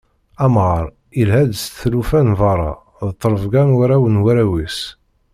Amɣar, 0.45 0.85
yelha-d 1.17 1.51
s 1.61 1.63
tlufa 1.79 2.21
n 2.27 2.31
berra 2.39 2.71
d 3.09 3.11
trebga 3.21 3.61
n 3.67 3.75
warraw 3.77 4.03
n 4.09 4.21
warraw-is. 4.23 4.79